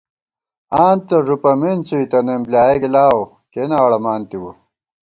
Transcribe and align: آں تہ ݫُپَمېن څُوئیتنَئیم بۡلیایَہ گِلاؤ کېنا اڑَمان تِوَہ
آں 0.81 0.93
تہ 1.07 1.15
ݫُپَمېن 1.25 1.77
څُوئیتنَئیم 1.87 2.41
بۡلیایَہ 2.45 2.81
گِلاؤ 2.83 3.19
کېنا 3.51 3.77
اڑَمان 3.85 4.21
تِوَہ 4.29 4.51